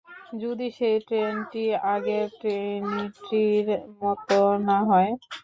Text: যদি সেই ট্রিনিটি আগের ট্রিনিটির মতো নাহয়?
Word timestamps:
যদি 0.41 0.67
সেই 0.77 0.97
ট্রিনিটি 1.07 1.63
আগের 1.91 2.25
ট্রিনিটির 2.39 3.67
মতো 3.99 4.37
নাহয়? 4.65 5.11